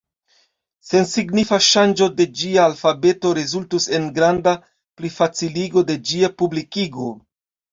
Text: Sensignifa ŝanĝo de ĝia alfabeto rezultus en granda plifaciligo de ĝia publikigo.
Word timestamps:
Sensignifa 0.91 1.59
ŝanĝo 1.65 2.07
de 2.21 2.27
ĝia 2.39 2.63
alfabeto 2.69 3.35
rezultus 3.41 3.87
en 3.99 4.09
granda 4.17 4.55
plifaciligo 5.03 5.85
de 5.91 6.01
ĝia 6.13 6.33
publikigo. 6.45 7.13